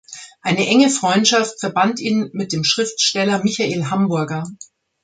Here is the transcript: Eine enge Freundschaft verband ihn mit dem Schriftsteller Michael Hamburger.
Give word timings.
Eine 0.41 0.65
enge 0.65 0.89
Freundschaft 0.89 1.59
verband 1.59 1.99
ihn 1.99 2.31
mit 2.33 2.53
dem 2.53 2.63
Schriftsteller 2.63 3.43
Michael 3.43 3.91
Hamburger. 3.91 4.45